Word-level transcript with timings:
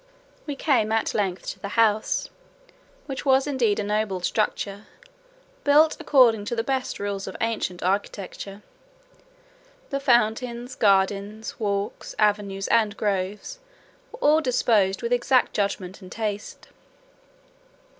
We 0.47 0.55
came 0.55 0.91
at 0.91 1.13
length 1.13 1.45
to 1.51 1.59
the 1.59 1.77
house, 1.77 2.31
which 3.05 3.23
was 3.23 3.45
indeed 3.45 3.77
a 3.79 3.83
noble 3.83 4.19
structure, 4.21 4.87
built 5.63 5.95
according 5.99 6.45
to 6.45 6.55
the 6.55 6.63
best 6.63 6.97
rules 6.99 7.27
of 7.27 7.37
ancient 7.39 7.83
architecture. 7.83 8.63
The 9.91 9.99
fountains, 9.99 10.73
gardens, 10.73 11.59
walks, 11.59 12.15
avenues, 12.17 12.67
and 12.69 12.97
groves, 12.97 13.59
were 14.11 14.17
all 14.21 14.41
disposed 14.41 15.03
with 15.03 15.13
exact 15.13 15.53
judgment 15.53 16.01
and 16.01 16.11
taste. 16.11 16.69